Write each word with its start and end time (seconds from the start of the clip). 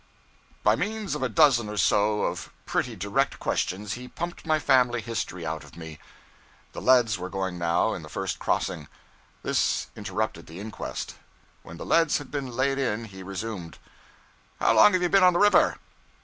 By 0.63 0.75
means 0.75 1.13
of 1.13 1.21
a 1.21 1.29
dozen 1.29 1.69
or 1.69 1.77
so 1.77 2.23
of 2.23 2.51
pretty 2.65 2.95
direct 2.95 3.37
questions, 3.37 3.93
he 3.93 4.07
pumped 4.07 4.47
my 4.47 4.57
family 4.57 4.99
history 4.99 5.45
out 5.45 5.63
of 5.63 5.77
me. 5.77 5.99
The 6.73 6.81
leads 6.81 7.19
were 7.19 7.29
going 7.29 7.59
now, 7.59 7.93
in 7.93 8.01
the 8.01 8.09
first 8.09 8.39
crossing. 8.39 8.87
This 9.43 9.91
interrupted 9.95 10.47
the 10.47 10.59
inquest. 10.59 11.17
When 11.61 11.77
the 11.77 11.85
leads 11.85 12.17
had 12.17 12.31
been 12.31 12.47
laid 12.49 12.79
in, 12.79 13.05
he 13.05 13.21
resumed 13.21 13.77
'How 14.59 14.73
long 14.73 14.99
you 14.99 15.07
been 15.07 15.21
on 15.21 15.33
the 15.33 15.39
river?' 15.39 15.77